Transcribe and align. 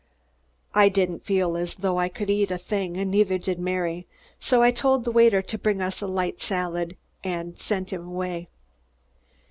I 0.73 0.89
didn't 0.89 1.25
feel 1.25 1.55
as 1.55 1.75
though 1.75 1.99
I 1.99 2.09
could 2.09 2.27
eat 2.31 2.49
a 2.49 2.57
thing 2.57 2.97
and 2.97 3.11
neither 3.11 3.37
did 3.37 3.59
Mary, 3.59 4.07
so 4.39 4.63
I 4.63 4.71
told 4.71 5.03
the 5.03 5.11
waiter 5.11 5.43
to 5.43 5.59
bring 5.59 5.79
us 5.79 6.01
a 6.01 6.07
light 6.07 6.41
salad, 6.41 6.97
and 7.23 7.59
sent 7.59 7.93
him 7.93 8.07
away. 8.07 8.49